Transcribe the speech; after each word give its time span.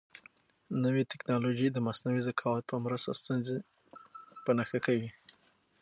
نوې 0.83 1.03
تکنالوژي 1.11 1.67
د 1.71 1.77
مصنوعي 1.87 2.21
ذکاوت 2.27 2.63
په 2.67 2.75
مرسته 2.85 3.11
ستونزې 3.21 3.57
په 4.43 4.51
نښه 4.57 4.79
کوي. 4.85 5.09